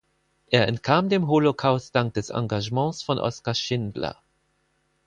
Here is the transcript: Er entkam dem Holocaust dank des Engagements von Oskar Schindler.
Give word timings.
Er 0.49 0.67
entkam 0.67 1.09
dem 1.09 1.27
Holocaust 1.27 1.95
dank 1.95 2.15
des 2.15 2.31
Engagements 2.31 3.03
von 3.03 3.19
Oskar 3.19 3.53
Schindler. 3.53 4.17